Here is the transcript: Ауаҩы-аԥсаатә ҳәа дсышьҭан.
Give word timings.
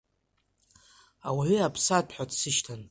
Ауаҩы-аԥсаатә 1.27 2.11
ҳәа 2.15 2.29
дсышьҭан. 2.29 2.79